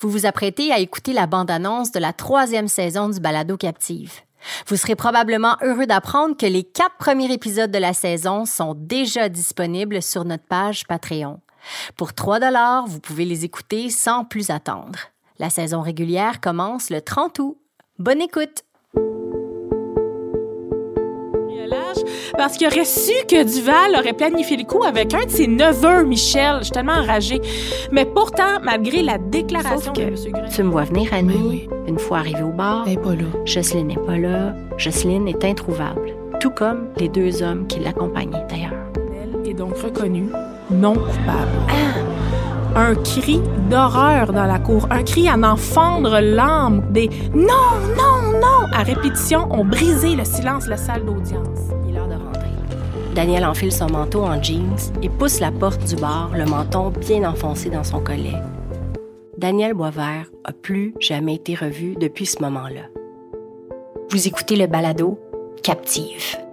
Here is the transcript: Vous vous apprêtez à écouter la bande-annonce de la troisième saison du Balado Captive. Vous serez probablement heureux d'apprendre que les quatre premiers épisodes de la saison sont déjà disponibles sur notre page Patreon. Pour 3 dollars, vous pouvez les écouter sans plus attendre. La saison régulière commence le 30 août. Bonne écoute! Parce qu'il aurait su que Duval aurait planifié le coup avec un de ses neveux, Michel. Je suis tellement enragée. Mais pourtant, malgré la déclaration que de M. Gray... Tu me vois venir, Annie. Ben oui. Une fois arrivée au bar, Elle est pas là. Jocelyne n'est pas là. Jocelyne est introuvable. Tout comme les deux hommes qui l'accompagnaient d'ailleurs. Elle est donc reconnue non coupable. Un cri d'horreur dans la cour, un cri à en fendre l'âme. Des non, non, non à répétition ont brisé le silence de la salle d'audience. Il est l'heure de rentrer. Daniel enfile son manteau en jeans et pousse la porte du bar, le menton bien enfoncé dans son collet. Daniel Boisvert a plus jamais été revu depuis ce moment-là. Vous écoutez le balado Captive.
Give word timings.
Vous 0.00 0.10
vous 0.10 0.26
apprêtez 0.26 0.70
à 0.72 0.78
écouter 0.78 1.12
la 1.12 1.26
bande-annonce 1.26 1.90
de 1.90 1.98
la 1.98 2.12
troisième 2.12 2.68
saison 2.68 3.08
du 3.08 3.18
Balado 3.18 3.56
Captive. 3.56 4.12
Vous 4.68 4.76
serez 4.76 4.94
probablement 4.94 5.56
heureux 5.60 5.86
d'apprendre 5.86 6.36
que 6.36 6.46
les 6.46 6.62
quatre 6.62 6.96
premiers 6.98 7.32
épisodes 7.32 7.72
de 7.72 7.78
la 7.78 7.92
saison 7.92 8.44
sont 8.44 8.74
déjà 8.76 9.28
disponibles 9.28 10.00
sur 10.00 10.24
notre 10.24 10.44
page 10.44 10.86
Patreon. 10.86 11.40
Pour 11.96 12.14
3 12.14 12.38
dollars, 12.38 12.86
vous 12.86 13.00
pouvez 13.00 13.24
les 13.24 13.44
écouter 13.44 13.90
sans 13.90 14.24
plus 14.24 14.50
attendre. 14.50 15.00
La 15.40 15.50
saison 15.50 15.80
régulière 15.80 16.40
commence 16.40 16.90
le 16.90 17.00
30 17.00 17.36
août. 17.40 17.58
Bonne 17.98 18.22
écoute! 18.22 18.62
Parce 22.36 22.56
qu'il 22.56 22.66
aurait 22.66 22.84
su 22.84 23.12
que 23.28 23.44
Duval 23.44 23.96
aurait 23.98 24.12
planifié 24.12 24.56
le 24.56 24.64
coup 24.64 24.82
avec 24.84 25.14
un 25.14 25.24
de 25.24 25.30
ses 25.30 25.46
neveux, 25.46 26.04
Michel. 26.04 26.56
Je 26.58 26.64
suis 26.64 26.72
tellement 26.72 26.92
enragée. 26.92 27.40
Mais 27.90 28.04
pourtant, 28.04 28.60
malgré 28.62 29.02
la 29.02 29.18
déclaration 29.18 29.92
que 29.92 30.00
de 30.00 30.06
M. 30.06 30.14
Gray... 30.32 30.50
Tu 30.50 30.62
me 30.62 30.70
vois 30.70 30.84
venir, 30.84 31.12
Annie. 31.12 31.32
Ben 31.32 31.48
oui. 31.48 31.68
Une 31.86 31.98
fois 31.98 32.18
arrivée 32.18 32.42
au 32.42 32.52
bar, 32.52 32.84
Elle 32.86 32.94
est 32.94 32.96
pas 33.02 33.14
là. 33.14 33.24
Jocelyne 33.44 33.88
n'est 33.88 33.96
pas 33.96 34.18
là. 34.18 34.54
Jocelyne 34.76 35.28
est 35.28 35.44
introuvable. 35.44 36.14
Tout 36.40 36.50
comme 36.50 36.88
les 36.98 37.08
deux 37.08 37.42
hommes 37.42 37.66
qui 37.66 37.80
l'accompagnaient 37.80 38.44
d'ailleurs. 38.48 38.72
Elle 39.44 39.50
est 39.50 39.54
donc 39.54 39.76
reconnue 39.78 40.28
non 40.70 40.94
coupable. 40.94 42.17
Un 42.78 42.94
cri 42.94 43.40
d'horreur 43.68 44.32
dans 44.32 44.44
la 44.44 44.60
cour, 44.60 44.86
un 44.90 45.02
cri 45.02 45.28
à 45.28 45.34
en 45.34 45.56
fendre 45.56 46.20
l'âme. 46.20 46.92
Des 46.92 47.10
non, 47.34 47.74
non, 47.96 48.38
non 48.40 48.68
à 48.72 48.84
répétition 48.84 49.52
ont 49.52 49.64
brisé 49.64 50.14
le 50.14 50.24
silence 50.24 50.66
de 50.66 50.70
la 50.70 50.76
salle 50.76 51.04
d'audience. 51.04 51.58
Il 51.84 51.90
est 51.90 51.98
l'heure 51.98 52.06
de 52.06 52.14
rentrer. 52.14 52.50
Daniel 53.16 53.44
enfile 53.44 53.72
son 53.72 53.90
manteau 53.90 54.22
en 54.22 54.40
jeans 54.40 54.92
et 55.02 55.08
pousse 55.08 55.40
la 55.40 55.50
porte 55.50 55.82
du 55.88 55.96
bar, 55.96 56.30
le 56.32 56.44
menton 56.44 56.90
bien 56.90 57.28
enfoncé 57.28 57.68
dans 57.68 57.82
son 57.82 57.98
collet. 57.98 58.36
Daniel 59.36 59.74
Boisvert 59.74 60.30
a 60.44 60.52
plus 60.52 60.94
jamais 61.00 61.34
été 61.34 61.56
revu 61.56 61.96
depuis 61.98 62.26
ce 62.26 62.40
moment-là. 62.42 62.82
Vous 64.10 64.28
écoutez 64.28 64.54
le 64.54 64.68
balado 64.68 65.18
Captive. 65.64 66.47